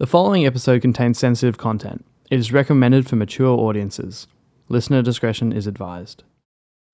[0.00, 2.06] The following episode contains sensitive content.
[2.30, 4.26] It is recommended for mature audiences.
[4.70, 6.24] Listener discretion is advised.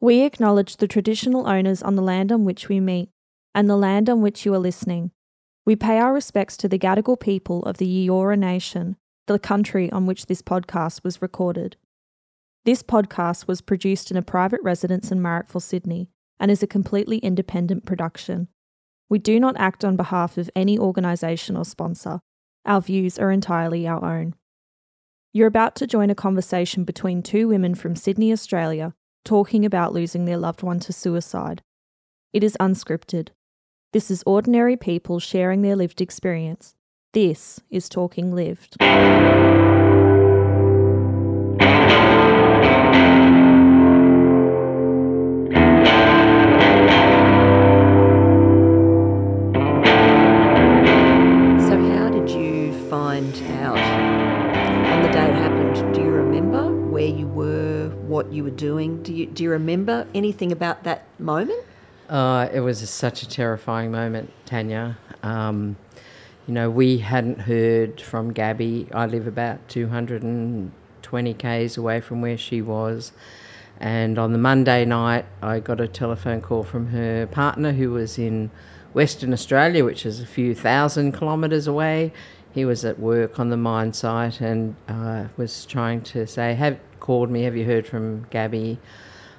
[0.01, 3.11] We acknowledge the traditional owners on the land on which we meet
[3.55, 5.13] and the land on which you are listening.
[5.65, 8.97] We pay our respects to the Gadigal people of the Eora Nation,
[9.29, 11.77] the country on which this podcast was recorded.
[12.65, 16.09] This podcast was produced in a private residence in Marrickville, Sydney,
[16.41, 18.49] and is a completely independent production.
[19.09, 22.19] We do not act on behalf of any organisation or sponsor.
[22.67, 24.35] Our views are entirely our own.
[25.33, 28.93] You're about to join a conversation between two women from Sydney, Australia,
[29.25, 31.63] talking about losing their loved one to suicide.
[32.33, 33.29] It is unscripted.
[33.93, 36.75] This is ordinary people sharing their lived experience.
[37.13, 38.77] This is Talking Lived.
[58.17, 59.03] What you were doing?
[59.03, 61.63] Do you, do you remember anything about that moment?
[62.09, 64.97] Uh, it was such a terrifying moment, Tanya.
[65.23, 65.77] Um,
[66.47, 68.89] you know, we hadn't heard from Gabby.
[68.95, 73.13] I live about 220 k's away from where she was.
[73.81, 78.19] And on the Monday night, I got a telephone call from her partner who was
[78.19, 78.51] in
[78.95, 82.15] Western Australia, which is a few thousand kilometres away.
[82.55, 86.79] He was at work on the mine site and uh, was trying to say, "Have
[87.07, 87.43] called me?
[87.45, 88.79] Have you heard from Gabby?"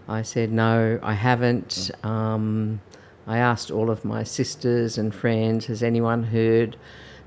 [0.08, 2.80] I said, "No, I haven't." Um,
[3.28, 6.78] I asked all of my sisters and friends, "Has anyone heard?"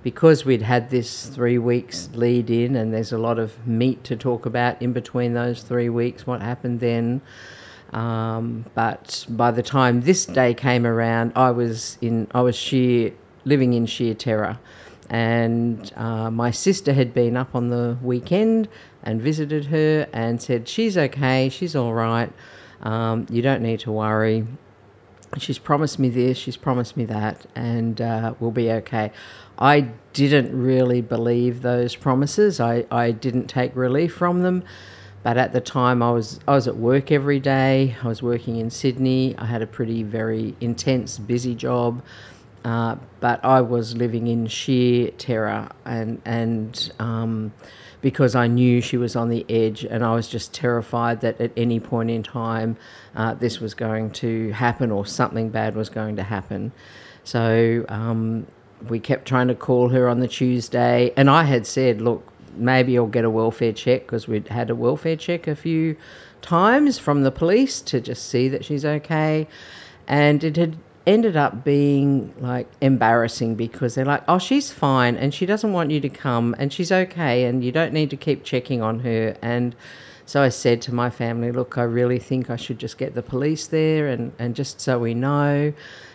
[0.03, 4.17] Because we'd had this three weeks lead in, and there's a lot of meat to
[4.17, 6.27] talk about in between those three weeks.
[6.27, 7.21] What happened then?
[7.93, 13.13] Um, but by the time this day came around, I was in I was sheer
[13.45, 14.59] living in sheer terror,
[15.11, 18.69] and uh, my sister had been up on the weekend
[19.03, 22.33] and visited her and said she's okay, she's all right,
[22.83, 24.47] um, you don't need to worry.
[25.39, 29.13] She's promised me this, she's promised me that, and uh, we'll be okay.
[29.59, 32.59] I didn't really believe those promises.
[32.61, 34.65] I, I didn't take relief from them.
[35.23, 37.95] But at the time, I was I was at work every day.
[38.03, 39.35] I was working in Sydney.
[39.37, 42.03] I had a pretty very intense, busy job,
[42.65, 47.53] uh, but I was living in sheer terror, and and um,
[48.01, 51.53] because I knew she was on the edge, and I was just terrified that at
[51.57, 52.77] any point in time,
[53.15, 56.73] uh, this was going to happen or something bad was going to happen.
[57.25, 57.85] So.
[57.89, 58.47] Um,
[58.89, 62.97] we kept trying to call her on the Tuesday, and I had said, "Look, maybe
[62.97, 65.97] I'll get a welfare check because we'd had a welfare check a few
[66.43, 69.47] times from the police to just see that she's okay.
[70.07, 70.77] And it had
[71.11, 75.91] ended up being like embarrassing because they're like, oh, she's fine and she doesn't want
[75.91, 79.37] you to come and she's okay and you don't need to keep checking on her.
[79.43, 79.75] And
[80.25, 83.23] so I said to my family, look, I really think I should just get the
[83.23, 85.73] police there and, and just so we know.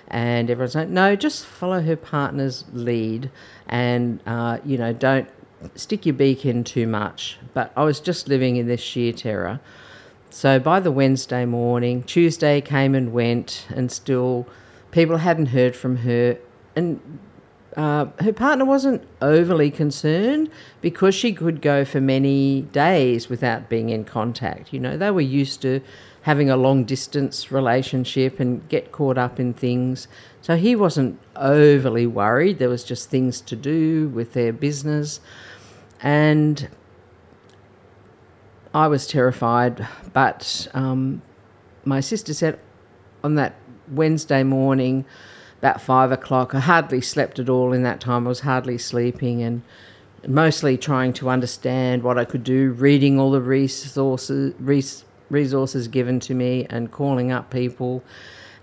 [0.08, 3.30] And everyone's like, no, just follow her partner's lead
[3.68, 5.28] and, uh, you know, don't
[5.76, 7.38] stick your beak in too much.
[7.54, 9.60] But I was just living in this sheer terror.
[10.30, 14.46] So by the Wednesday morning, Tuesday came and went, and still
[14.96, 16.38] people hadn't heard from her.
[16.74, 17.20] And
[17.76, 23.90] uh, her partner wasn't overly concerned because she could go for many days without being
[23.90, 24.72] in contact.
[24.72, 25.82] You know, they were used to
[26.22, 30.08] having a long distance relationship and get caught up in things.
[30.42, 32.58] So he wasn't overly worried.
[32.58, 35.20] There was just things to do with their business.
[36.02, 36.70] And
[38.74, 41.22] I was terrified, but um,
[41.84, 42.60] my sister said
[43.26, 43.56] on that
[43.90, 45.06] Wednesday morning,
[45.60, 48.26] about five o'clock, I hardly slept at all in that time.
[48.26, 49.62] I was hardly sleeping and
[50.28, 56.20] mostly trying to understand what I could do, reading all the resources, res- resources given
[56.22, 58.04] to me, and calling up people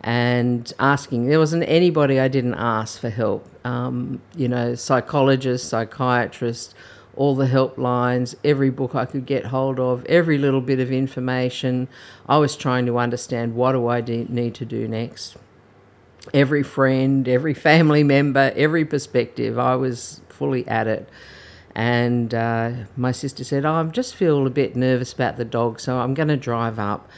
[0.01, 1.27] and asking.
[1.29, 3.49] There wasn't anybody I didn't ask for help.
[3.65, 6.75] Um, you know, psychologists, psychiatrists,
[7.23, 11.87] all the helplines, every book I could get hold of, every little bit of information.
[12.29, 15.37] I was trying to understand what do I de- need to do next.
[16.35, 21.09] Every friend, every family member, every perspective, I was fully at it.
[21.77, 25.79] And uh, my sister said, oh, I just feel a bit nervous about the dog,
[25.79, 27.09] so I'm going to drive up.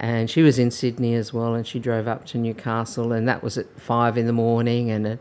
[0.00, 3.40] And she was in Sydney as well, and she drove up to Newcastle, and that
[3.40, 4.90] was at five in the morning.
[4.90, 5.18] And at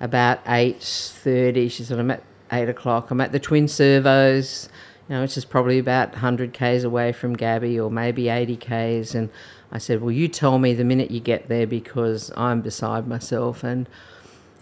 [0.00, 3.10] about eight thirty, she said, "I'm at eight o'clock.
[3.10, 4.68] I'm at the Twin Servos,
[5.08, 9.14] you know, which is probably about 100 k's away from Gabby, or maybe 80 k's."
[9.14, 9.30] And
[9.70, 13.64] I said, "Well, you tell me the minute you get there because I'm beside myself."
[13.64, 13.88] And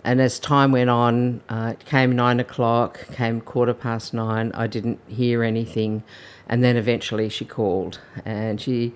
[0.02, 4.50] and as time went on, uh, it came nine o'clock, came quarter past nine.
[4.54, 6.02] I didn't hear anything,
[6.48, 8.94] and then eventually she called, and she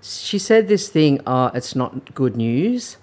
[0.00, 1.20] she said this thing.
[1.26, 2.96] Oh, it's not good news.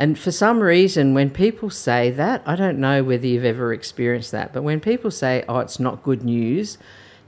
[0.00, 4.32] And for some reason, when people say that, I don't know whether you've ever experienced
[4.32, 6.78] that, but when people say, "Oh, it's not good news,"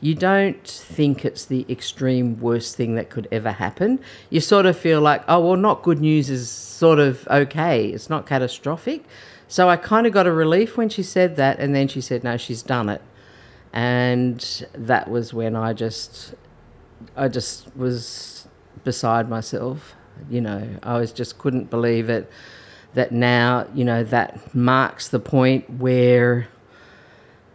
[0.00, 4.00] you don't think it's the extreme worst thing that could ever happen.
[4.30, 7.88] You sort of feel like, "Oh, well, not good news is sort of okay.
[7.88, 9.04] It's not catastrophic."
[9.48, 12.24] So I kind of got a relief when she said that, and then she said,
[12.24, 13.02] "No, she's done it,"
[13.74, 16.34] and that was when I just,
[17.14, 18.48] I just was
[18.82, 19.94] beside myself.
[20.30, 22.30] You know, I was just couldn't believe it.
[22.94, 26.48] That now, you know, that marks the point where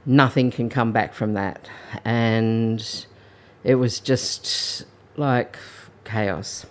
[0.05, 1.69] nothing can come back from that,
[2.03, 2.83] and
[3.63, 4.85] it was just
[5.15, 5.57] like
[6.05, 6.65] chaos.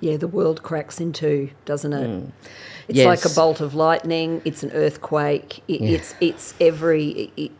[0.00, 2.08] Yeah, the world cracks in two, doesn't it?
[2.08, 2.32] Mm.
[2.88, 3.06] It's Yes.
[3.06, 4.42] like a bolt of lightning.
[4.44, 5.62] It's an earthquake.
[5.66, 5.90] It, Yeah.
[5.96, 7.32] It's it's every.
[7.36, 7.52] It,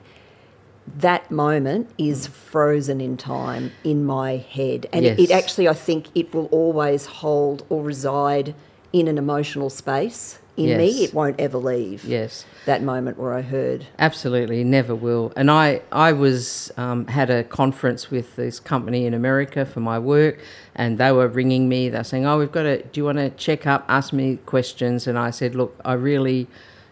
[0.98, 6.06] that moment is frozen in time in my head, and it, it actually, I think,
[6.14, 8.54] it will always hold or reside
[8.92, 11.04] in an emotional space in me.
[11.04, 12.04] It won't ever leave.
[12.04, 12.44] Yes.
[12.66, 13.86] That moment where I heard.
[13.98, 15.32] Absolutely, never will.
[15.36, 19.98] And I, I was um, had a conference with this company in America for my
[19.98, 20.40] work,
[20.74, 21.88] and they were ringing me.
[21.88, 22.82] They were saying, "Oh, we've got to.
[22.82, 23.84] Do you want to check up?
[23.88, 26.48] Ask me questions." And I said, "Look, I really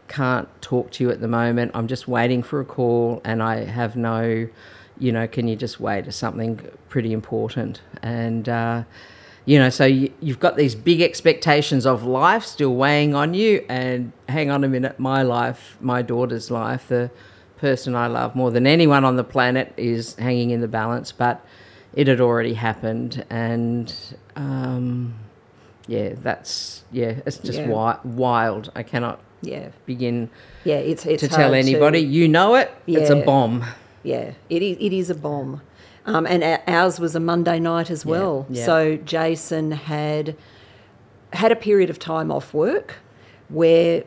[0.08, 1.72] can't talk to you at the moment.
[1.74, 4.48] I'm just waiting for a call, and I have no,
[4.98, 6.06] you know, can you just wait?
[6.06, 8.84] It's something pretty important." And uh,
[9.46, 13.64] you know, so you, you've got these big expectations of life still weighing on you,
[13.68, 17.10] and hang on a minute, my life, my daughter's life, the
[17.58, 21.42] person I love more than anyone on the planet is hanging in the balance, but
[21.94, 23.94] it had already happened, and
[24.34, 25.14] um,
[25.86, 27.66] yeah, that's yeah, it's just Yeah.
[27.68, 28.70] wi- wild.
[28.74, 30.28] I cannot Yeah, begin
[30.64, 30.76] yeah.
[30.76, 32.00] It's it's to tell anybody.
[32.00, 32.70] You know it.
[32.86, 32.98] yeah.
[33.00, 33.64] It's a bomb.
[34.02, 34.76] Yeah, it is.
[34.80, 35.60] It is a bomb,
[36.06, 38.46] um, and ours was a Monday night as well.
[38.48, 38.64] yeah.
[38.64, 40.36] So Jason had
[41.32, 42.96] had a period of time off work,
[43.48, 44.04] where,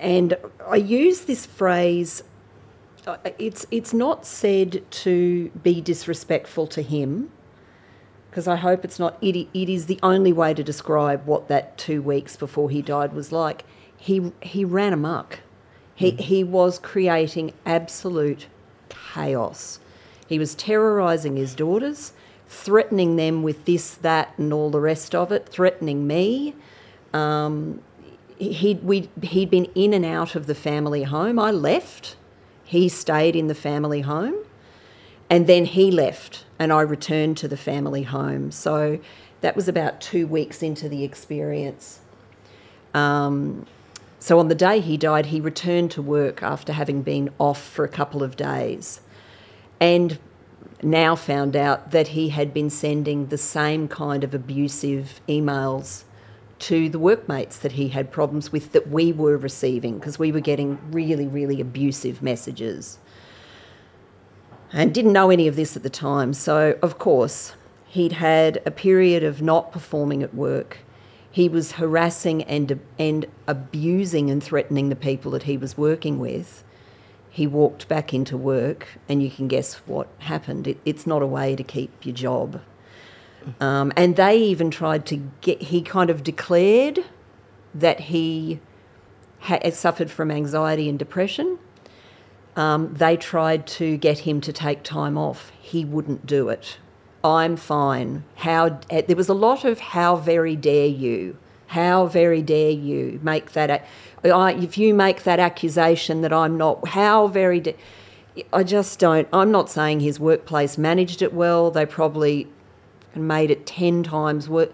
[0.00, 0.36] and
[0.66, 2.22] I use this phrase.
[3.06, 7.30] uh, It's it's not said to be disrespectful to him,
[8.30, 9.18] because I hope it's not.
[9.20, 13.12] It, it is the only way to describe what that two weeks before he died
[13.12, 13.64] was like.
[13.96, 15.40] He he ran amok.
[15.96, 18.46] He he was creating absolute
[18.88, 19.80] chaos.
[20.28, 22.12] He was terrorizing his daughters,
[22.48, 26.54] threatening them with this, that, and all the rest of it, threatening me.
[27.14, 27.80] Um,
[28.38, 31.38] he'd, we he'd been in and out of the family home.
[31.38, 32.16] I left.
[32.64, 34.36] He stayed in the family home.
[35.30, 38.50] And then he left, and I returned to the family home.
[38.50, 38.98] So
[39.40, 42.00] that was about two weeks into the experience.
[42.94, 43.66] Um,
[44.18, 47.84] so on the day he died, he returned to work after having been off for
[47.84, 49.00] a couple of days
[49.80, 50.18] and
[50.82, 56.04] now found out that he had been sending the same kind of abusive emails
[56.58, 60.40] to the workmates that he had problems with that we were receiving because we were
[60.40, 62.98] getting really, really abusive messages.
[64.72, 66.34] And didn't know any of this at the time.
[66.34, 67.54] So, of course,
[67.86, 70.78] he'd had a period of not performing at work.
[71.30, 76.64] He was harassing and, and abusing and threatening the people that he was working with.
[77.30, 80.66] He walked back into work, and you can guess what happened.
[80.66, 82.60] It, it's not a way to keep your job.
[83.60, 87.04] Um, and they even tried to get, he kind of declared
[87.74, 88.60] that he
[89.40, 91.58] had suffered from anxiety and depression.
[92.56, 95.52] Um, they tried to get him to take time off.
[95.60, 96.78] He wouldn't do it.
[97.22, 98.24] I'm fine.
[98.36, 101.36] How eh, there was a lot of how very dare you?
[101.68, 103.86] How very dare you make that?
[104.24, 107.76] I, if you make that accusation that I'm not, how very
[108.52, 109.28] I just don't.
[109.32, 111.70] I'm not saying his workplace managed it well.
[111.70, 112.48] They probably
[113.14, 114.70] made it ten times worse.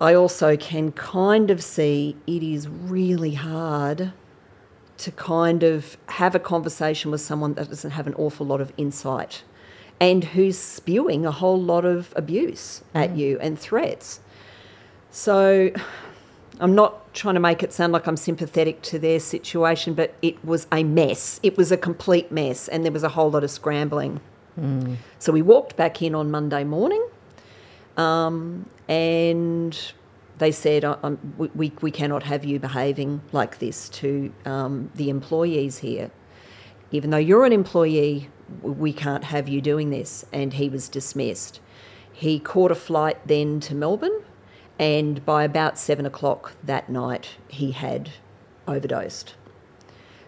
[0.00, 4.12] I also can kind of see it is really hard
[4.98, 8.72] to kind of have a conversation with someone that doesn't have an awful lot of
[8.76, 9.42] insight
[10.00, 13.18] and who's spewing a whole lot of abuse at mm.
[13.18, 14.20] you and threats.
[15.14, 15.70] So
[16.58, 20.44] I'm not trying to make it sound like I'm sympathetic to their situation, but it
[20.44, 21.38] was a mess.
[21.44, 24.20] It was a complete mess, and there was a whole lot of scrambling.
[25.20, 27.04] So we walked back in on Monday morning,
[27.96, 29.76] um, and
[30.38, 34.90] they said, "I- I'm, we, we, we cannot have you behaving like this to um,
[34.96, 36.10] the employees here.
[36.90, 38.30] Even though you're an employee,
[38.62, 40.24] we can't have you doing this.
[40.32, 41.60] And he was dismissed.
[42.12, 44.22] He caught a flight then to Melbourne,
[44.78, 48.10] and by about seven o'clock that night, he had
[48.66, 49.34] overdosed.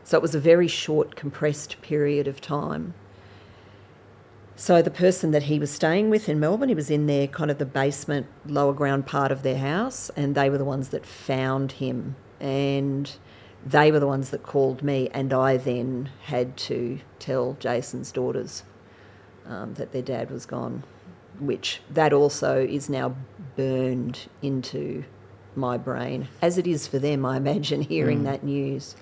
[0.04, 2.94] So it was a very short, compressed period of time.
[4.54, 7.50] So the person that he was staying with in Melbourne, he was in their kind
[7.50, 11.04] of the basement, lower ground part of their house, and they were the ones that
[11.04, 12.16] found him.
[12.40, 13.10] And
[13.66, 18.62] they were the ones that called me, and I then had to tell Jason's daughters
[19.44, 20.84] um, that their dad was gone,
[21.40, 23.14] which that also is now
[23.56, 25.04] burned into
[25.56, 28.24] my brain, as it is for them, I imagine, hearing mm.
[28.24, 28.96] that news.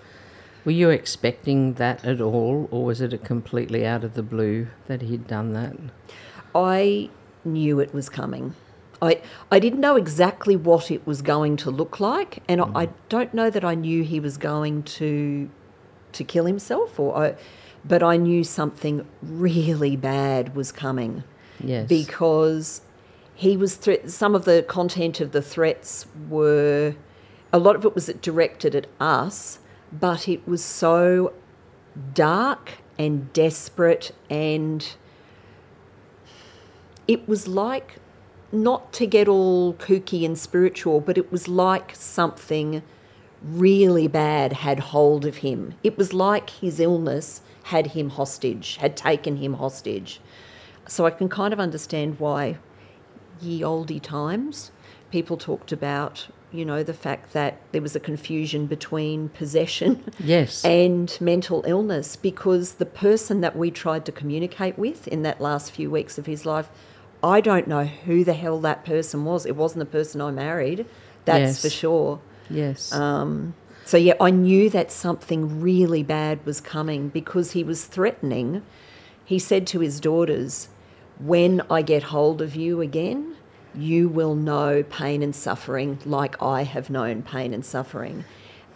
[0.64, 4.69] Were you expecting that at all, or was it a completely out of the blue
[4.87, 5.76] that he'd done that?
[6.55, 7.11] I
[7.45, 8.55] knew it was coming.
[9.03, 12.87] I, I didn't know exactly what it was going to look like, and I, I
[12.87, 12.93] mm.
[13.09, 15.50] don't know that I knew he was going to
[16.12, 17.35] to kill himself, or I,
[17.85, 21.25] but I knew something really bad was coming
[21.63, 21.89] Yes.
[21.89, 22.81] because
[23.35, 26.95] he was threat- some of the content of the threats were
[27.53, 29.59] a lot of it was directed at us
[29.93, 31.33] but it was so
[32.15, 34.97] dark and desperate and
[37.07, 37.97] it was like
[38.53, 42.83] not to get all kooky and spiritual but it was like something
[43.43, 48.97] really bad had hold of him it was like his illness had him hostage had
[48.97, 50.21] taken him hostage
[50.87, 52.59] so I can kind of understand why
[53.41, 54.71] ye olde times
[55.11, 60.64] people talked about, you know, the fact that there was a confusion between possession Yes.
[60.64, 65.71] and mental illness because the person that we tried to communicate with in that last
[65.73, 66.69] few weeks of his life,
[67.23, 69.47] I don't know who the hell that person was.
[69.47, 70.85] It wasn't the person I married,
[71.25, 71.62] that's Yes.
[71.62, 72.21] for sure.
[72.50, 72.93] yes.
[72.93, 78.62] Um, so yeah, I knew that something really bad was coming because he was threatening.
[79.25, 80.69] He said to his daughters,
[81.18, 83.37] "When I get hold of you again,
[83.75, 88.25] you will know pain and suffering like I have known pain and suffering."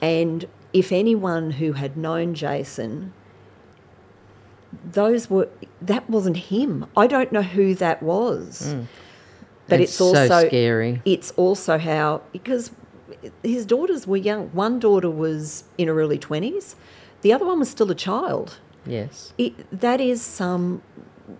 [0.01, 3.13] And if anyone who had known Jason,
[4.93, 5.49] those were
[5.81, 6.87] that wasn't him.
[6.97, 8.73] I don't know who that was.
[8.73, 8.83] Hmm.
[9.67, 11.03] But It's it's, so also scary.
[11.05, 12.71] It's also how because
[13.43, 14.49] his daughters were young.
[14.49, 16.77] One daughter was in her early twenties,
[17.23, 18.59] the other one was still a child.
[18.87, 19.33] yes.
[19.37, 20.83] It, that is some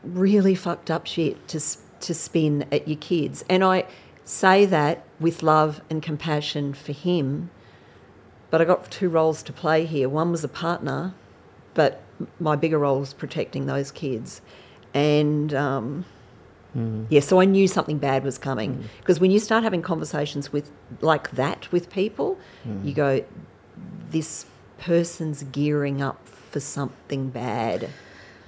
[0.03, 1.61] really fucked up shit to
[2.01, 3.85] to spin at your kids, and I
[4.25, 7.51] say that with love and compassion for him.
[8.51, 10.09] But I got two roles to play here.
[10.09, 11.13] One was a partner,
[11.75, 12.03] but
[12.41, 14.41] my bigger role was protecting those kids,
[14.95, 15.53] and.
[15.55, 16.05] Um,
[16.77, 17.05] mm-hmm.
[17.09, 18.83] yeah, so I knew something bad was coming mm.
[18.99, 22.85] because when you start having conversations with like that with people, mm.
[22.85, 23.25] you go,
[24.11, 24.47] "This
[24.79, 27.91] person's gearing up for something bad."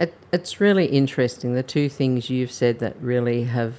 [0.00, 1.54] It, it's really interesting.
[1.54, 3.75] The two things you've said that really have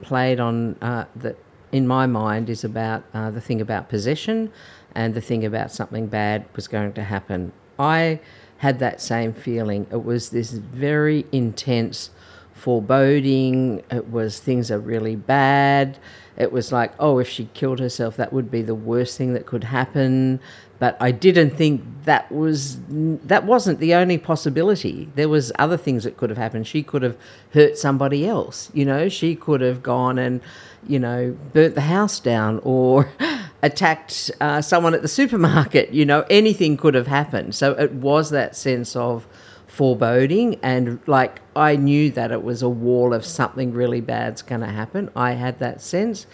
[0.00, 1.36] played on uh, that
[1.70, 4.50] in my mind is about uh, the thing about possession
[4.94, 7.52] and the thing about something bad was going to happen.
[7.78, 8.18] I
[8.58, 9.86] had that same feeling.
[9.90, 12.10] It was this very intense
[12.54, 13.82] foreboding.
[13.90, 15.98] It was things are really bad.
[16.36, 19.44] It was like, oh, if she killed herself, that would be the worst thing that
[19.44, 20.40] could happen.
[20.82, 25.08] But I didn't think that was that wasn't the only possibility.
[25.14, 26.66] There was other things that could have happened.
[26.66, 27.16] She could have
[27.52, 28.68] hurt somebody else.
[28.74, 30.40] You know, she could have gone and,
[30.88, 33.12] you know, burnt the house down or
[33.62, 35.92] attacked uh, someone at the supermarket.
[35.92, 37.54] You know, anything could have happened.
[37.54, 39.24] So it was that sense of
[39.68, 44.62] foreboding and like I knew that it was a wall of something really bad's going
[44.62, 45.10] to happen.
[45.14, 46.26] I had that sense.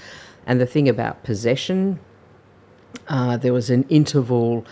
[0.46, 2.00] And the thing about possession,
[3.08, 4.64] uh, there was an interval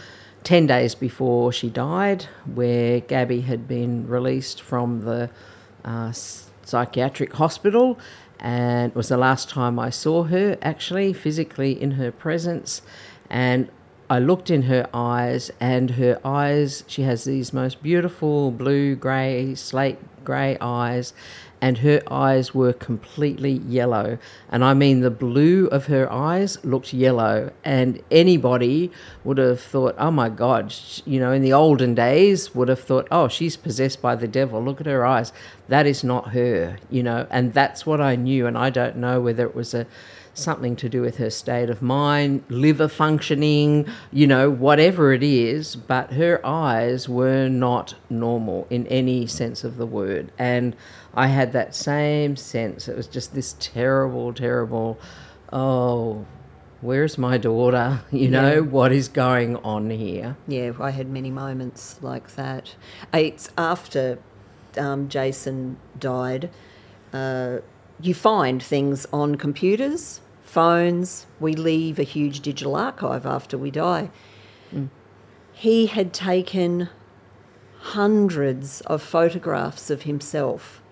[0.44, 5.30] 10 days before she died where Gabby had been released from the
[5.84, 7.98] uh, psychiatric hospital
[8.38, 12.82] and it was the last time I saw her actually physically in her presence.
[13.30, 13.70] And
[14.08, 19.54] I looked in her eyes and her eyes she has these most beautiful blue grey
[19.56, 21.12] slate grey eyes
[21.60, 24.18] and her eyes were completely yellow.
[24.50, 28.90] And I mean, the blue of her eyes looked yellow, and anybody
[29.24, 33.08] would have thought, oh my God, you know, in the olden days, would have thought,
[33.10, 34.62] oh, she's possessed by the devil.
[34.62, 35.32] Look at her eyes.
[35.68, 38.46] That is not her, you know, and that's what I knew.
[38.46, 39.86] And I don't know whether it was a
[40.38, 45.76] something to do with her state of mind, liver functioning, you know, whatever it is,
[45.76, 50.30] but her eyes were not normal in any sense of the word.
[50.38, 50.76] And
[51.16, 52.88] I had that same sense.
[52.88, 54.98] It was just this terrible, terrible,
[55.52, 56.26] oh,
[56.82, 58.00] where's my daughter?
[58.12, 58.60] You know, Yeah.
[58.60, 60.36] what is going on here?
[60.46, 62.74] Yeah, I had many moments like that.
[63.14, 64.18] It's after
[64.76, 66.50] um, Jason died.
[67.12, 67.58] Uh,
[68.00, 71.26] you find things on computers, phones.
[71.40, 74.10] We leave a huge digital archive after we die.
[75.54, 76.90] he had taken
[77.80, 80.82] hundreds of photographs of himself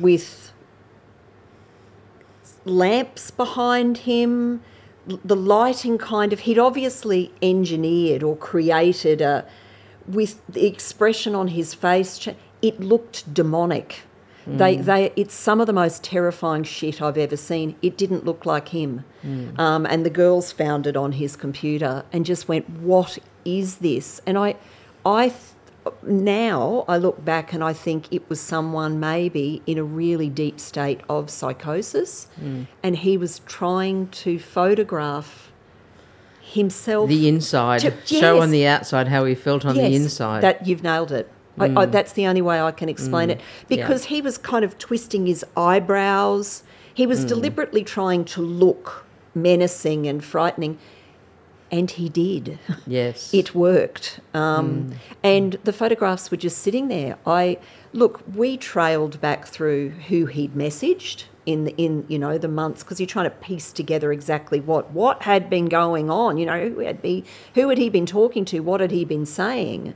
[0.00, 0.52] with
[2.64, 4.62] lamps behind him,
[5.06, 9.46] the lighting kind of, he'd obviously engineered or created a,
[10.06, 12.28] with the expression on his face,
[12.62, 14.02] it looked demonic.
[14.46, 14.58] Mm.
[14.58, 17.76] They, they, it's some of the most terrifying shit I've ever seen.
[17.82, 19.04] It didn't look like him.
[19.24, 19.58] Mm.
[19.58, 24.20] Um, and the girls found it on his computer and just went, "What is this?"
[24.26, 24.56] And I,
[25.04, 25.34] I,
[26.02, 30.60] now I look back and I think it was someone maybe in a really deep
[30.60, 32.66] state of psychosis, mm.
[32.82, 35.52] and he was trying to photograph
[36.40, 37.08] himself.
[37.08, 38.20] The inside, to, yes.
[38.20, 40.42] show on the outside how he felt on yes, the inside.
[40.42, 41.30] That you've nailed it.
[41.58, 41.76] Mm.
[41.76, 43.32] I, I, that's the only way I can explain mm.
[43.32, 43.40] it.
[43.68, 44.16] Because yeah.
[44.16, 46.62] he was kind of twisting his eyebrows.
[46.92, 47.28] He was mm.
[47.28, 50.78] deliberately trying to look menacing and frightening.
[51.70, 52.58] And he did.
[52.86, 53.32] Yes.
[53.34, 54.20] it worked.
[54.34, 54.96] Um, mm.
[55.22, 57.16] and the photographs were just sitting there.
[57.26, 57.58] I
[57.92, 62.82] look, we trailed back through who he'd messaged in the, in you know the months
[62.82, 66.38] because you're trying to piece together exactly what what had been going on.
[66.38, 67.24] You know, who had be
[67.54, 68.60] who had he been talking to?
[68.60, 69.94] What had he been saying?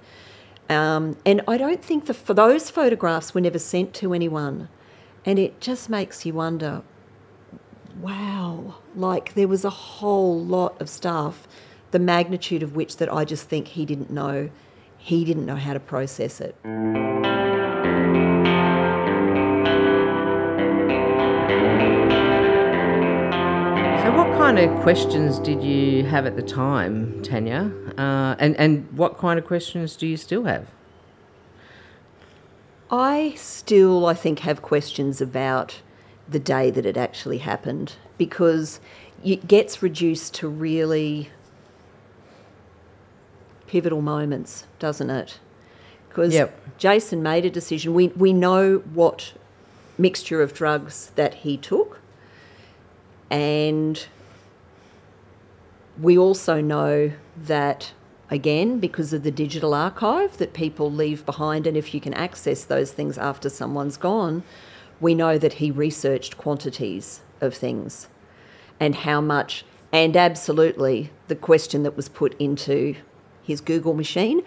[0.69, 4.69] Um, and I don't think the, for those photographs were never sent to anyone.
[5.27, 6.83] And it just makes you wonder
[8.01, 11.47] wow, like there was a whole lot of stuff,
[11.91, 14.51] the magnitude of which that I just think he didn't know.
[14.99, 16.57] He didn't know how to process it.
[24.03, 27.73] So, what kind of questions did you have at the time, Tanya?
[27.97, 30.69] Uh, and, and what kind of questions do you still have?
[32.91, 35.81] I still, I think, have questions about
[36.29, 38.81] the day that it actually happened because
[39.25, 41.31] it gets reduced to really
[43.67, 45.39] pivotal moments, doesn't it?
[46.09, 46.57] Because yep.
[46.79, 47.95] Jason made a decision.
[47.95, 49.33] We, we know what
[49.99, 52.01] mixture of drugs that he took,
[53.31, 54.07] and
[56.01, 57.93] we also know that,
[58.31, 62.65] again, because of the digital archive that people leave behind, and if you can access
[62.65, 64.43] those things after someone's gone,
[65.01, 68.09] we know that he researched quantities of things
[68.81, 72.97] and how much, and absolutely the question that was put into
[73.43, 74.43] his Google machine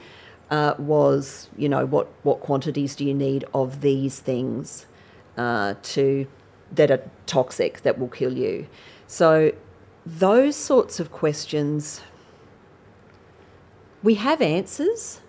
[0.50, 4.86] uh, was, you know, what, what quantities do you need of these things
[5.38, 6.28] uh, to
[6.72, 8.68] that are toxic that will kill you?
[9.08, 9.54] So
[10.06, 12.02] those sorts of questions,
[14.04, 15.22] we have answers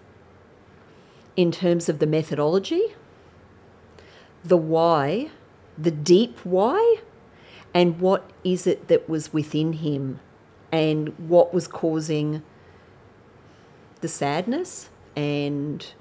[1.37, 2.95] in terms of the methodology,
[4.45, 5.31] the why,
[5.77, 6.97] the deep why,
[7.75, 10.21] and what is it that was within him
[10.73, 12.43] and what was causing
[14.01, 15.93] the sadness and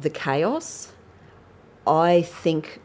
[0.00, 0.92] the chaos.
[1.86, 2.80] I think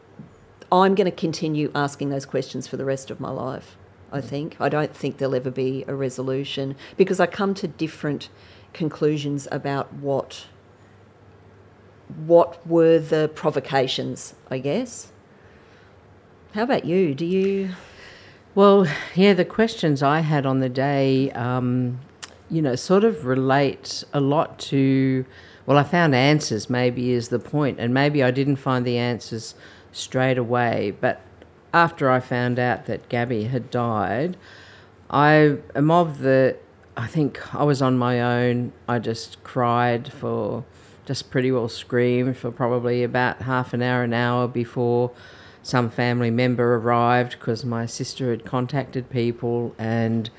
[0.70, 3.76] I'm going to continue asking those questions for the rest of my life.
[4.12, 4.24] I mm.
[4.24, 4.56] think.
[4.60, 8.28] I don't think there'll ever be a resolution because I come to different
[8.72, 10.46] conclusions about what
[12.26, 15.12] what were the provocations, I guess.
[16.54, 17.14] How about you?
[17.14, 17.70] Do you
[18.54, 22.00] Well, yeah, the questions I had on the day um,
[22.50, 25.24] you know, sort of relate a lot to
[25.66, 29.54] well, I found answers maybe is the point, and maybe I didn't find the answers
[29.92, 31.20] straight away, but
[31.72, 34.36] after I found out that Gabby had died,
[35.08, 36.56] I am of the.
[36.96, 38.72] I think I was on my own.
[38.88, 40.64] I just cried for,
[41.10, 45.10] just pretty well screamed for probably about half an hour, an hour before
[45.60, 50.30] some family member arrived because my sister had contacted people and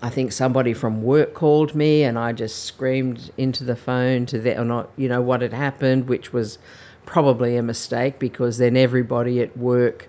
[0.00, 4.38] I think somebody from work called me and I just screamed into the phone to
[4.38, 6.58] them, or not, you know, what had happened, which was
[7.04, 10.08] probably a mistake because then everybody at work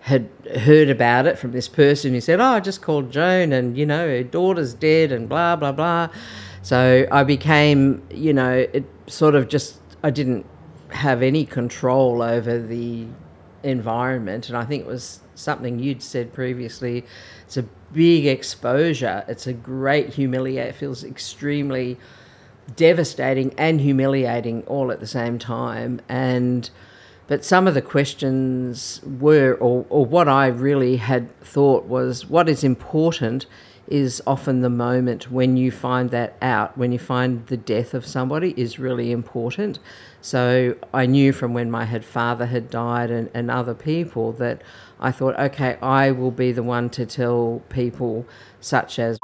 [0.00, 3.76] had heard about it from this person who said, "Oh, I just called Joan, and
[3.76, 6.08] you know her daughter's dead, and blah blah blah."
[6.62, 10.46] So I became, you know, it sort of just I didn't
[10.90, 13.06] have any control over the
[13.62, 17.04] environment, and I think it was something you'd said previously.
[17.46, 19.24] It's a big exposure.
[19.28, 20.68] It's a great humiliate.
[20.68, 21.98] It feels extremely
[22.74, 26.68] devastating and humiliating all at the same time, and
[27.28, 32.48] but some of the questions were, or, or what I really had thought was, what
[32.48, 33.46] is important
[33.92, 38.06] is often the moment when you find that out, when you find the death of
[38.06, 39.78] somebody is really important.
[40.22, 44.62] So I knew from when my head father had died and, and other people that
[44.98, 48.24] I thought, okay, I will be the one to tell people
[48.60, 49.18] such as,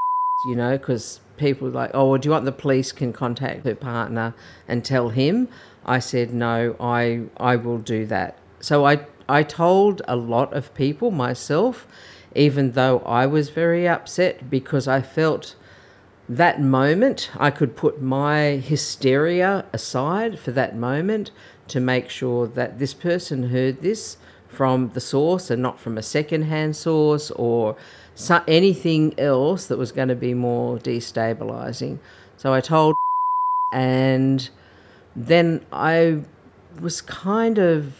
[0.45, 3.73] you know, because people like, oh, well, do you want the police can contact her
[3.73, 4.35] partner
[4.67, 5.47] and tell him?
[5.83, 8.37] I said, no, I, I will do that.
[8.59, 11.87] So I, I told a lot of people myself,
[12.35, 15.55] even though I was very upset because I felt
[16.27, 21.31] that moment I could put my hysteria aside for that moment
[21.69, 26.03] to make sure that this person heard this from the source and not from a
[26.03, 27.75] second-hand source or
[28.15, 31.99] so anything else that was going to be more destabilizing.
[32.37, 32.95] So I told
[33.71, 34.49] and
[35.15, 36.21] then I
[36.79, 37.93] was kind of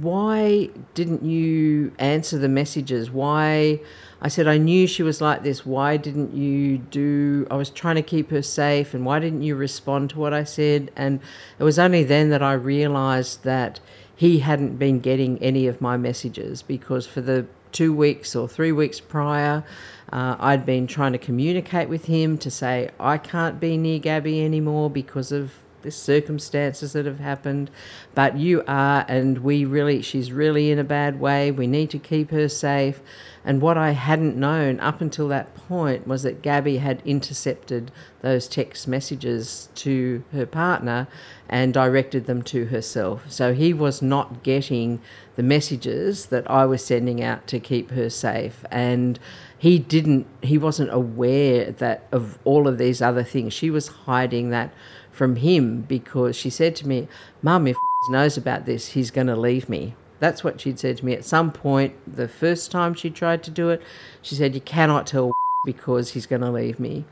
[0.00, 3.10] why didn't you answer the messages?
[3.10, 3.80] Why?
[4.20, 5.66] I said, I knew she was like this.
[5.66, 7.46] Why didn't you do?
[7.50, 10.44] I was trying to keep her safe, and why didn't you respond to what I
[10.44, 10.92] said?
[10.94, 11.20] And
[11.58, 13.80] it was only then that I realized that
[14.14, 18.70] he hadn't been getting any of my messages because for the two weeks or three
[18.70, 19.64] weeks prior,
[20.12, 24.44] uh, I'd been trying to communicate with him to say, I can't be near Gabby
[24.44, 27.70] anymore because of the circumstances that have happened,
[28.14, 31.50] but you are, and we really, she's really in a bad way.
[31.50, 33.00] We need to keep her safe.
[33.44, 37.90] And what I hadn't known up until that point was that Gabby had intercepted
[38.20, 41.08] those text messages to her partner
[41.48, 43.24] and directed them to herself.
[43.30, 45.00] So he was not getting
[45.34, 48.64] the messages that I was sending out to keep her safe.
[48.70, 49.18] And
[49.58, 53.52] he didn't, he wasn't aware that of all of these other things.
[53.52, 54.72] She was hiding that
[55.12, 57.06] from him because she said to me,
[57.42, 59.94] Mum, if he knows about this, he's going to leave me.
[60.18, 61.94] That's what she'd said to me at some point.
[62.16, 63.82] The first time she tried to do it,
[64.22, 65.32] she said, You cannot tell
[65.64, 67.04] because he's going to leave me.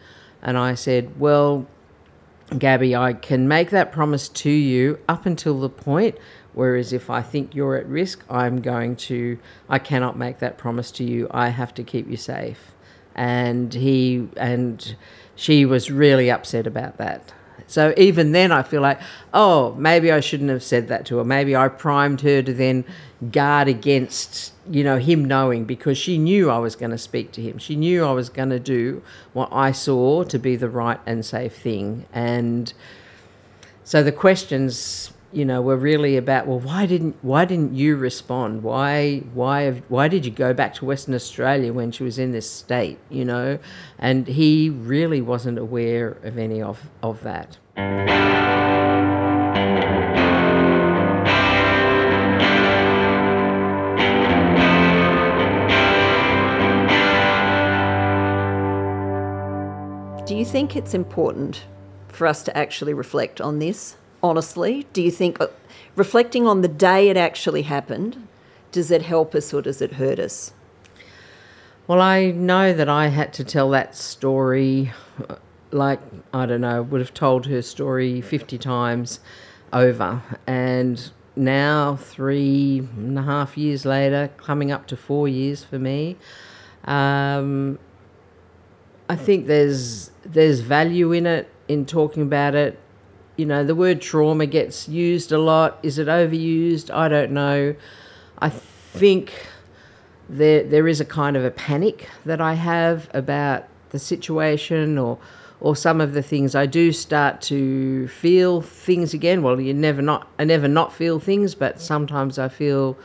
[0.42, 1.66] And I said, Well,
[2.58, 6.16] Gabby, I can make that promise to you up until the point.
[6.52, 10.90] Whereas if I think you're at risk, I'm going to, I cannot make that promise
[10.92, 11.28] to you.
[11.30, 12.72] I have to keep you safe.
[13.14, 14.96] And he, and
[15.36, 17.32] she was really upset about that.
[17.70, 19.00] So even then, I feel like,
[19.32, 21.24] oh, maybe I shouldn't have said that to her.
[21.24, 22.84] Maybe I primed her to then
[23.30, 27.40] guard against, you know, him knowing because she knew I was going to speak to
[27.40, 27.58] him.
[27.58, 29.04] She knew I was going to do
[29.34, 32.06] what I saw to be the right and safe thing.
[32.12, 32.72] And
[33.84, 38.62] so the questions you know, were really about well, why didn't why didn't you respond?
[38.62, 42.50] Why why why did you go back to Western Australia when she was in this
[42.50, 42.98] state?
[43.08, 43.58] You know,
[43.98, 47.58] and he really wasn't aware of any of of that.
[60.26, 61.64] Do you think it's important
[62.08, 63.96] for us to actually reflect on this?
[64.22, 64.86] honestly?
[64.92, 65.48] Do you think, uh,
[65.96, 68.26] reflecting on the day it actually happened,
[68.72, 70.52] does it help us or does it hurt us?
[71.86, 74.92] Well, I know that I had to tell that story,
[75.28, 75.36] uh,
[75.70, 76.00] like,
[76.32, 79.20] I don't know, would have told her story 50 times
[79.72, 80.22] over.
[80.46, 86.16] And now, three and a half years later, coming up to four years for me,
[86.84, 87.78] um,
[89.08, 92.78] I think there's there's value in it in talking about it
[93.40, 95.78] you know, the word trauma gets used a lot.
[95.82, 96.94] Is it overused?
[96.94, 97.74] I don't know.
[98.38, 99.32] I think
[100.28, 105.18] there there is a kind of a panic that I have about the situation or
[105.60, 109.42] or some of the things I do start to feel things again.
[109.42, 112.96] Well, you never not I never not feel things, but sometimes I feel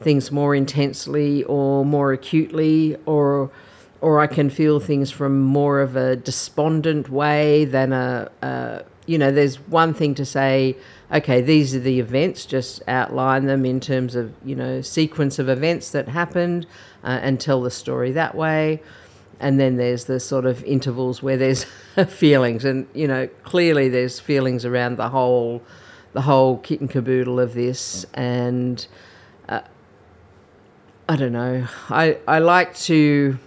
[0.00, 3.50] things more intensely or more acutely or
[4.00, 9.18] or I can feel things from more of a despondent way than a, a you
[9.18, 10.76] know, there's one thing to say,
[11.12, 15.48] okay, these are the events, just outline them in terms of, you know, sequence of
[15.48, 16.66] events that happened
[17.02, 18.80] uh, and tell the story that way.
[19.40, 21.64] And then there's the sort of intervals where there's
[22.08, 25.62] feelings, and you know, clearly there's feelings around the whole,
[26.12, 28.06] the whole kit and caboodle of this.
[28.14, 28.86] And
[29.48, 29.62] uh,
[31.08, 33.38] I don't know, I I like to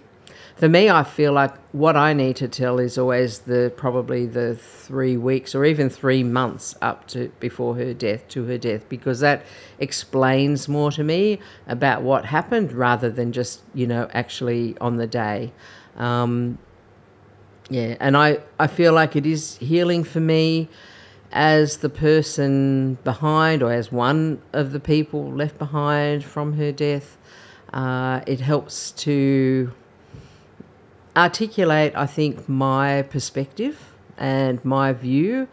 [0.57, 4.55] for me, I feel like what I need to tell is always the probably the
[4.55, 9.19] three weeks or even three months up to before her death to her death because
[9.19, 9.45] that
[9.77, 15.05] explains more to me about what happened rather than just you know actually on the
[15.05, 15.51] day.
[15.97, 16.57] Um,
[17.69, 20.69] yeah, and I I feel like it is healing for me
[21.31, 27.17] as the person behind or as one of the people left behind from her death.
[27.73, 29.71] Uh, it helps to
[31.17, 35.47] articulate, I think, my perspective and my view.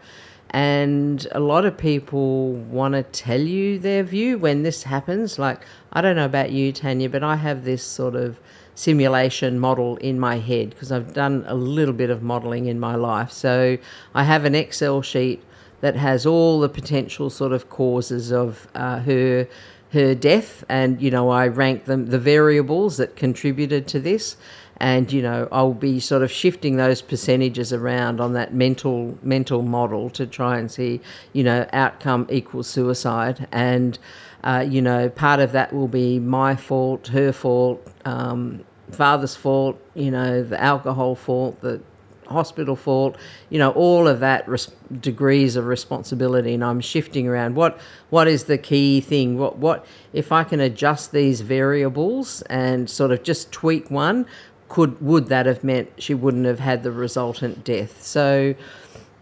[0.51, 5.37] And a lot of people want to tell you their view when this happens.
[5.37, 8.39] Like, I don't know about you, Tanya, but I have this sort of
[8.75, 12.95] simulation model in my head because I've done a little bit of modeling in my
[12.95, 13.31] life.
[13.31, 13.77] So
[14.13, 15.41] I have an Excel sheet
[15.81, 19.47] that has all the potential sort of causes of uh, her
[19.91, 24.35] her death, and you know I rank them the variables that contributed to this,
[24.77, 29.61] and you know I'll be sort of shifting those percentages around on that mental mental
[29.61, 31.01] model to try and see
[31.33, 33.97] you know outcome equals suicide, and
[34.45, 37.85] uh, you know part of that will be my fault, her fault.
[38.05, 41.81] Um, father's fault, you know, the alcohol fault, the
[42.27, 43.17] hospital fault,
[43.49, 47.55] you know, all of that res- degrees of responsibility, and I'm shifting around.
[47.55, 47.79] What
[48.09, 49.37] what is the key thing?
[49.37, 54.25] What what if I can adjust these variables and sort of just tweak one?
[54.67, 58.03] Could would that have meant she wouldn't have had the resultant death?
[58.03, 58.55] So,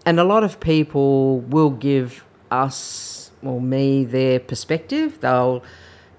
[0.05, 5.19] and a lot of people will give us or me their perspective.
[5.21, 5.63] They'll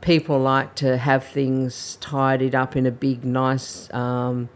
[0.01, 3.93] people like to have things tidied up in a big, nice.
[3.93, 4.51] Um,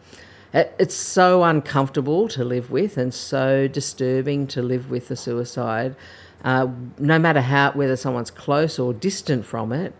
[0.52, 5.94] it's so uncomfortable to live with and so disturbing to live with the suicide,
[6.44, 9.94] uh, no matter how whether someone's close or distant from it,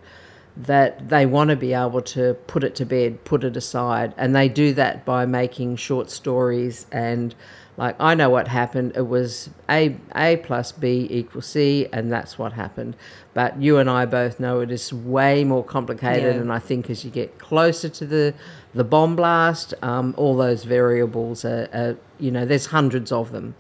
[0.57, 4.35] that they want to be able to put it to bed, put it aside, and
[4.35, 7.35] they do that by making short stories and
[7.79, 8.97] like I know what happened.
[8.97, 12.97] It was a a plus b equals c, and that's what happened.
[13.35, 16.35] But you and I both know it is way more complicated.
[16.35, 16.41] Yeah.
[16.41, 18.35] And I think as you get closer to the
[18.75, 23.55] the bomb blast, um, all those variables are, are, you know, there's hundreds of them,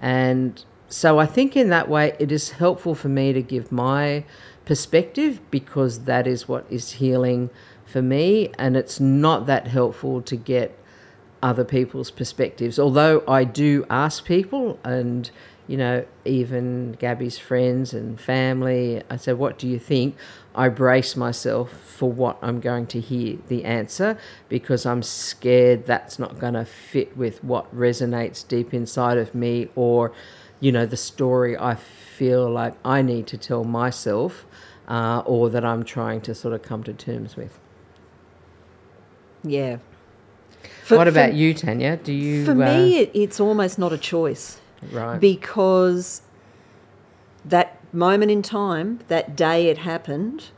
[0.00, 4.24] and so I think in that way it is helpful for me to give my
[4.64, 7.50] perspective because that is what is healing
[7.84, 10.78] for me, and it's not that helpful to get
[11.44, 12.78] other people's perspectives.
[12.78, 15.30] Although I do ask people, and
[15.66, 20.16] you know, even Gabby's friends and family, I said, What do you think?
[20.54, 24.16] I brace myself for what I'm going to hear the answer
[24.48, 29.68] because I'm scared that's not going to fit with what resonates deep inside of me
[29.74, 30.12] or,
[30.60, 34.46] you know, the story I feel like I need to tell myself
[34.88, 37.58] uh, or that I'm trying to sort of come to terms with.
[39.42, 39.78] Yeah.
[40.84, 41.96] For, what about for, you, Tanya?
[41.96, 42.44] Do you?
[42.44, 44.60] For uh, me, it, it's almost not a choice.
[44.92, 45.18] Right.
[45.18, 46.20] Because
[47.42, 50.50] that moment in time, that day it happened,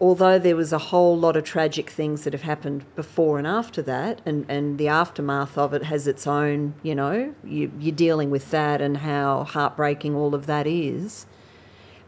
[0.00, 3.82] although there was a whole lot of tragic things that have happened before and after
[3.82, 8.30] that, and, and the aftermath of it has its own, you know, you, you're dealing
[8.30, 11.26] with that and how heartbreaking all of that is.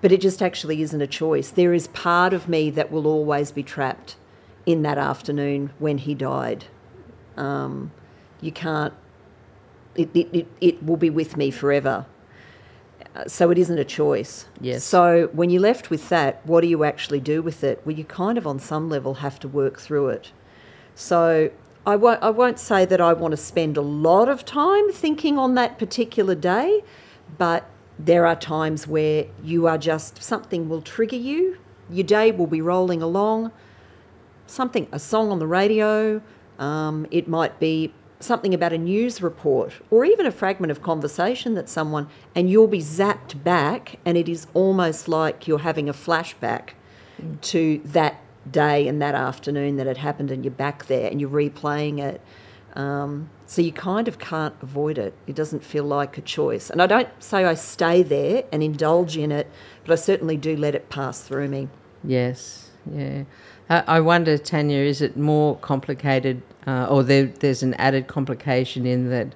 [0.01, 1.51] But it just actually isn't a choice.
[1.51, 4.15] There is part of me that will always be trapped
[4.67, 6.67] in that afternoon when he died.
[7.37, 7.93] Um,
[8.41, 8.93] you can't,
[9.95, 12.07] it, it, it, it will be with me forever.
[13.15, 14.47] Uh, so it isn't a choice.
[14.61, 14.85] Yes.
[14.85, 17.81] So when you're left with that, what do you actually do with it?
[17.85, 20.33] Well, you kind of, on some level, have to work through it.
[20.95, 21.51] So
[21.87, 25.39] I won't, I won't say that I want to spend a lot of time thinking
[25.39, 26.85] on that particular day,
[27.39, 27.65] but
[27.99, 31.59] there are times where you are just, something will trigger you.
[31.91, 33.51] Your day will be rolling along
[34.51, 36.21] something, a song on the radio,
[36.59, 41.55] um, it might be something about a news report or even a fragment of conversation
[41.55, 45.95] that someone, and you'll be zapped back, and it is almost like you're having a
[45.95, 46.71] flashback
[47.21, 47.41] mm.
[47.41, 51.31] to that day and that afternoon that had happened, and you're back there and you're
[51.31, 52.21] replaying it.
[52.75, 55.13] Um, so you kind of can't avoid it.
[55.27, 56.71] It doesn't feel like a choice.
[56.71, 59.51] And I don't say I stay there and indulge in it,
[59.85, 61.69] but I certainly do let it pass through me.
[62.05, 63.25] Yes, yeah.
[63.71, 69.11] I wonder, Tanya, is it more complicated, uh, or there, there's an added complication in
[69.11, 69.35] that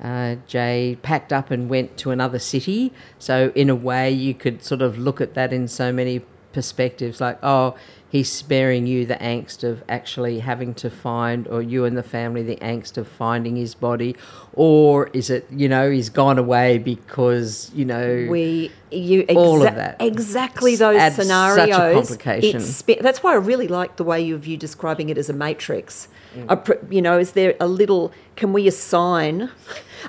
[0.00, 2.92] uh, Jay packed up and went to another city?
[3.18, 6.20] So, in a way, you could sort of look at that in so many
[6.52, 7.76] perspectives like, oh,
[8.10, 12.42] he's sparing you the angst of actually having to find, or you and the family,
[12.42, 14.14] the angst of finding his body,
[14.52, 19.66] or is it, you know, he's gone away because, you know, we, you, exa- all
[19.66, 19.96] of that.
[20.00, 21.70] Exactly those Adds scenarios.
[21.70, 22.60] Such a complication.
[22.60, 26.08] Spe- that's why I really like the way you describing it as a matrix.
[26.34, 26.46] Mm.
[26.48, 29.50] A, you know, is there a little, can we assign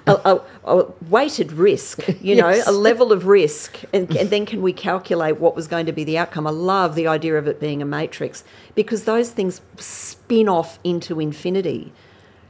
[0.07, 4.61] a, a, a weighted risk, you know, a level of risk, and, and then can
[4.61, 6.47] we calculate what was going to be the outcome?
[6.47, 8.43] I love the idea of it being a matrix
[8.75, 11.91] because those things spin off into infinity.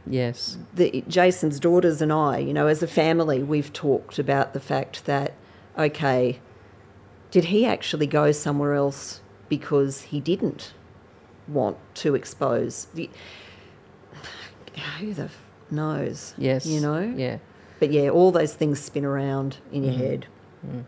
[0.05, 0.57] Yes.
[0.73, 5.05] The, Jason's daughters and I, you know, as a family, we've talked about the fact
[5.05, 5.33] that,
[5.77, 6.39] okay,
[7.31, 10.73] did he actually go somewhere else because he didn't
[11.47, 12.87] want to expose?
[12.93, 13.09] The,
[14.99, 15.29] who the
[15.71, 16.33] knows.
[16.37, 16.65] Yes.
[16.65, 17.13] You know?
[17.15, 17.37] Yeah.
[17.79, 19.97] But yeah, all those things spin around in your mm.
[19.97, 20.27] head.
[20.65, 20.83] Mm.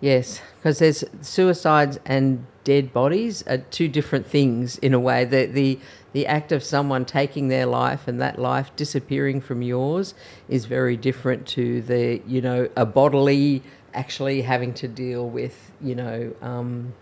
[0.00, 5.24] Yes, because there's suicides and dead bodies are two different things in a way.
[5.24, 5.78] The the
[6.12, 10.14] the act of someone taking their life and that life disappearing from yours
[10.48, 13.62] is very different to the you know a bodily
[13.94, 16.92] actually having to deal with you know um,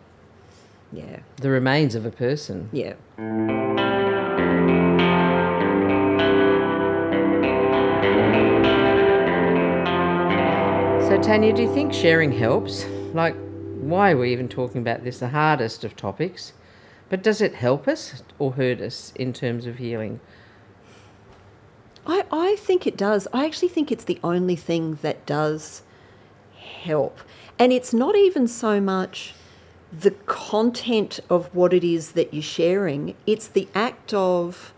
[0.92, 1.20] Yeah.
[1.36, 2.68] the remains of a person.
[2.72, 2.94] Yeah.
[11.24, 12.84] Tanya, do you think sharing helps?
[13.14, 13.34] Like,
[13.80, 16.52] why are we even talking about this, the hardest of topics?
[17.08, 20.20] But does it help us or hurt us in terms of healing?
[22.06, 23.26] I, I think it does.
[23.32, 25.82] I actually think it's the only thing that does
[26.58, 27.20] help.
[27.58, 29.32] And it's not even so much
[29.90, 34.74] the content of what it is that you're sharing, it's the act of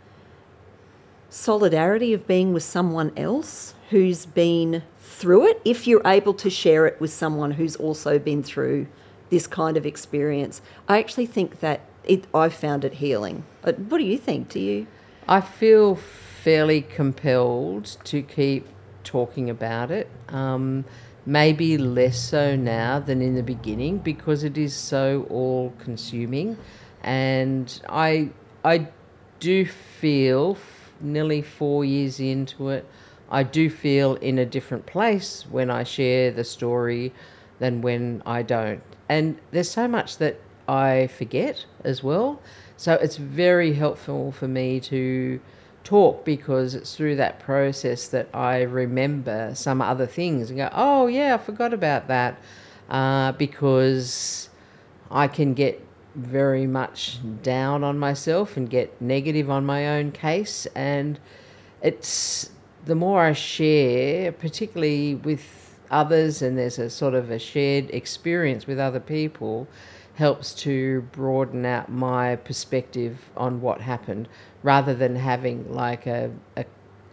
[1.28, 4.84] solidarity of being with someone else who's been
[5.16, 8.86] through it, if you're able to share it with someone who's also been through
[9.30, 10.60] this kind of experience.
[10.88, 13.44] I actually think that it, I've found it healing.
[13.64, 14.50] Uh, What do you think?
[14.50, 14.86] Do you?
[15.26, 18.68] I feel fairly compelled to keep
[19.04, 20.08] talking about it.
[20.28, 20.84] Um,
[21.24, 26.58] maybe less so now than in the beginning because it is so all consuming.
[27.02, 28.30] And I,
[28.64, 28.88] I
[29.40, 30.58] do feel,
[31.00, 32.84] nearly four years into it,
[33.30, 37.12] I do feel in a different place when I share the story
[37.58, 38.82] than when I don't.
[39.08, 42.40] And there's so much that I forget as well.
[42.76, 45.40] So it's very helpful for me to
[45.84, 51.06] talk because it's through that process that I remember some other things and go, oh,
[51.06, 52.38] yeah, I forgot about that.
[52.88, 54.48] Uh, because
[55.10, 55.84] I can get
[56.14, 60.66] very much down on myself and get negative on my own case.
[60.74, 61.18] And
[61.82, 62.50] it's
[62.86, 68.66] the more I share, particularly with others, and there's a sort of a shared experience
[68.66, 69.66] with other people,
[70.14, 74.28] helps to broaden out my perspective on what happened
[74.62, 76.64] rather than having like a, a,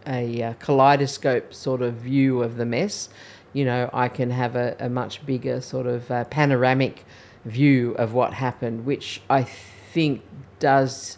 [0.08, 3.10] a, uh kaleidoscope sort of view of the mess.
[3.52, 7.04] You know, I can have a, a much bigger sort of uh, panoramic
[7.46, 10.22] view of what happened, which I think
[10.60, 11.18] does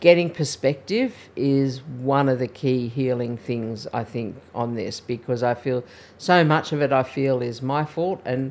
[0.00, 5.54] getting perspective is one of the key healing things I think on this because I
[5.54, 5.84] feel
[6.16, 8.50] so much of it I feel is my fault and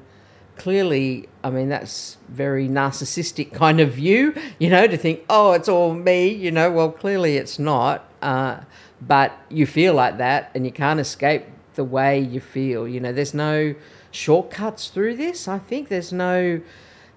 [0.57, 5.67] clearly I mean that's very narcissistic kind of view you know to think oh it's
[5.67, 6.71] all me you know?
[6.71, 8.61] Well clearly it's not uh,
[9.01, 13.11] but you feel like that and you can't escape the way you feel you know?
[13.11, 13.73] There's no
[14.11, 15.89] shortcuts through this I think.
[15.89, 16.61] There's no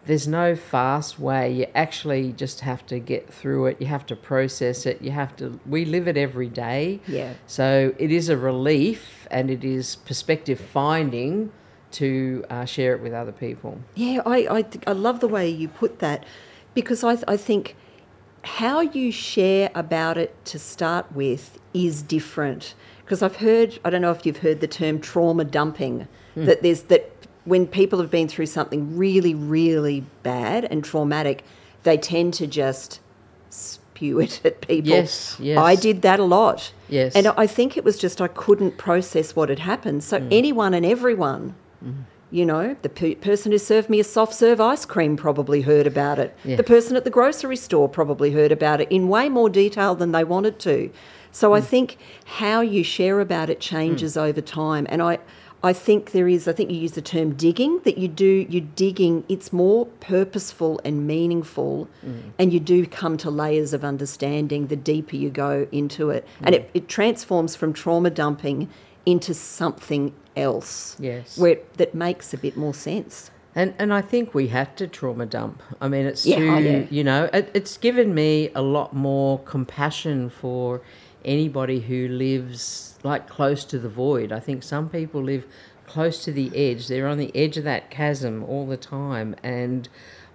[0.07, 1.53] there's no fast way.
[1.53, 3.81] You actually just have to get through it.
[3.81, 5.01] You have to process it.
[5.01, 5.61] You have to.
[5.67, 7.01] We live it every day.
[7.07, 7.35] Yeah.
[7.47, 11.53] So it is a relief and it is perspective finding
[11.93, 13.79] to uh, share it with other people.
[13.95, 16.25] Yeah, I, I, th- I love the way you put that
[16.75, 17.77] because I, I think
[18.45, 22.75] how you share about it to start with is different.
[23.05, 26.85] Because I've heard, I don't know if you've heard the term trauma dumping, that there's
[26.85, 31.45] that when people have been through something really, really bad and traumatic,
[31.83, 33.01] they tend to just
[33.51, 34.91] spew it at people.
[34.91, 35.59] Yes, yes.
[35.59, 36.73] I did that a lot.
[36.89, 37.15] Yes.
[37.15, 40.05] And I think it was just I couldn't process what had happened.
[40.05, 40.29] So mm.
[40.31, 42.03] anyone and everyone, mm-hmm.
[42.31, 45.87] you know, the pe- person who served me a soft serve ice cream probably heard
[45.87, 46.37] about it.
[46.45, 46.57] Yeah.
[46.57, 50.13] The person at the grocery store probably heard about it in way more detail than
[50.13, 50.91] they wanted to.
[51.33, 51.65] So I mm.
[51.65, 54.23] think how you share about it changes mm.
[54.23, 54.87] over time.
[54.91, 55.19] And I,
[55.65, 58.67] I think there is, I think you use the term digging, that you do, you're
[58.75, 62.33] digging, it's more purposeful and meaningful, mm.
[62.39, 66.27] and you do come to layers of understanding the deeper you go into it.
[66.43, 66.59] And mm.
[66.59, 68.69] it, it transforms from trauma dumping
[69.07, 70.97] into something else.
[70.99, 71.39] Yes.
[71.39, 73.31] Where, that makes a bit more sense.
[73.55, 75.63] And and I think we have to trauma dump.
[75.79, 76.85] I mean, it's Yeah, oh, too, oh, yeah.
[76.91, 80.81] you know, it, it's given me a lot more compassion for
[81.25, 84.33] anybody who lives like close to the void.
[84.33, 85.47] I think some people live
[85.87, 86.89] close to the edge.
[86.89, 89.89] They're on the edge of that chasm all the time, and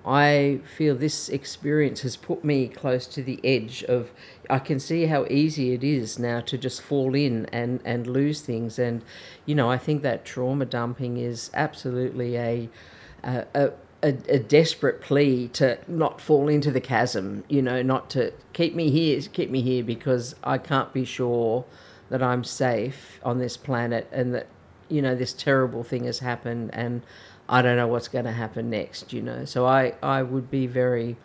[0.07, 4.11] I feel this experience has put me close to the edge of.
[4.49, 8.39] I can see how easy it is now to just fall in and, and lose
[8.39, 8.79] things.
[8.79, 9.03] And,
[9.45, 12.69] you know, I think that trauma dumping is absolutely a,
[13.23, 13.71] a, a,
[14.03, 18.75] a, a desperate plea to not fall into the chasm, you know, not to keep
[18.75, 21.65] me here, keep me here because I can't be sure
[22.09, 24.47] that I'm safe on this planet and that,
[24.87, 27.01] you know, this terrible thing has happened and
[27.49, 29.45] I don't know what's going to happen next, you know.
[29.45, 31.17] So I, I would be very,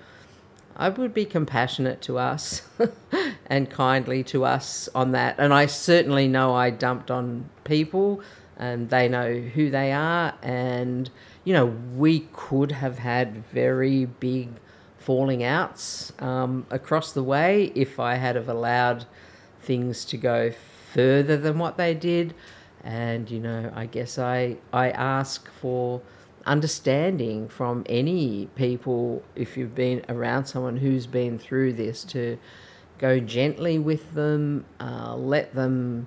[0.75, 2.63] I would be compassionate to us
[3.47, 5.37] and kindly to us on that.
[5.39, 8.23] And I certainly know I dumped on people
[8.57, 10.35] and they know who they are.
[10.43, 11.11] And,
[11.45, 14.49] you know, we could have had very big
[14.99, 19.05] falling outs um, across the way if I had have allowed
[19.61, 20.53] things to go
[20.93, 22.35] further than what they did.
[22.85, 26.03] And, you know, I guess I, I ask for
[26.47, 32.39] understanding from any people if you've been around someone who's been through this to
[32.99, 36.07] go gently with them, uh, let them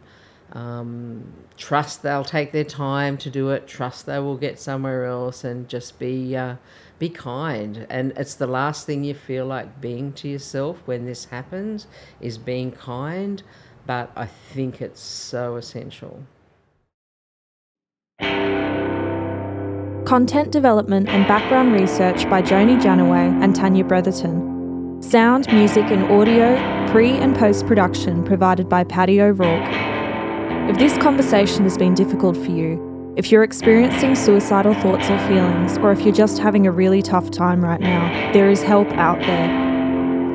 [0.53, 5.43] um, trust they'll take their time to do it, trust they will get somewhere else,
[5.43, 6.55] and just be uh,
[6.99, 7.85] be kind.
[7.89, 11.87] And it's the last thing you feel like being to yourself when this happens
[12.21, 13.43] is being kind.
[13.85, 16.23] But I think it's so essential.
[20.05, 25.03] Content development and background research by Joni Janaway and Tanya Bretherton.
[25.03, 26.55] Sound, music, and audio,
[26.91, 29.94] pre and post production provided by Paddy O'Rourke.
[30.67, 35.77] If this conversation has been difficult for you, if you're experiencing suicidal thoughts or feelings,
[35.77, 39.19] or if you're just having a really tough time right now, there is help out
[39.19, 39.47] there.